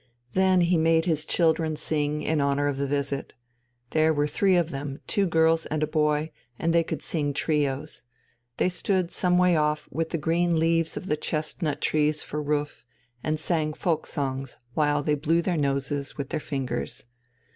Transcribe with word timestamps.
Then 0.33 0.61
he 0.61 0.77
made 0.77 1.05
his 1.05 1.25
children 1.25 1.75
sing 1.75 2.23
in 2.23 2.41
honour 2.41 2.67
of 2.67 2.77
the 2.77 2.87
visit. 2.87 3.35
There 3.91 4.11
were 4.11 4.25
three 4.25 4.55
of 4.55 4.71
them, 4.71 4.99
two 5.05 5.27
girls 5.27 5.67
and 5.67 5.83
a 5.83 5.85
boy, 5.85 6.31
and 6.57 6.73
they 6.73 6.83
could 6.83 7.03
sing 7.03 7.33
trios. 7.35 8.01
They 8.57 8.67
stood 8.67 9.11
some 9.11 9.37
way 9.37 9.55
off 9.55 9.87
with 9.91 10.09
the 10.09 10.17
green 10.17 10.57
leaves 10.57 10.97
of 10.97 11.05
the 11.05 11.17
chestnut 11.17 11.81
trees 11.81 12.23
for 12.23 12.41
roof, 12.41 12.83
and 13.23 13.39
sang 13.39 13.73
folk 13.73 14.07
songs 14.07 14.57
while 14.73 15.03
they 15.03 15.13
blew 15.13 15.39
their 15.43 15.55
noses 15.55 16.17
with 16.17 16.29
their 16.29 16.39
fingers. 16.39 17.05